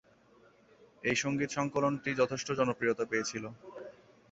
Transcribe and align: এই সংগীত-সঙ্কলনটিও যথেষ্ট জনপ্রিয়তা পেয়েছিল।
এই 1.03 1.17
সংগীত-সঙ্কলনটিও 1.23 2.19
যথেষ্ট 2.21 2.47
জনপ্রিয়তা 2.59 3.03
পেয়েছিল। 3.11 3.43